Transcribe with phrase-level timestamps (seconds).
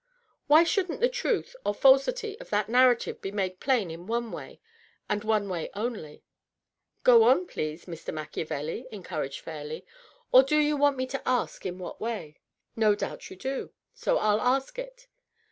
[0.47, 4.59] "Why shouldn't the truth or felsity of that narrative be made plain in one way,
[5.07, 6.23] and one way only
[7.03, 8.11] ?""Go on, please, Mr.
[8.11, 9.83] Machiavelli," encouraged Fairleigh."
[10.33, 12.39] Or do you want me to ask in what way?
[12.75, 15.05] No doubt you do; so I'll ask it."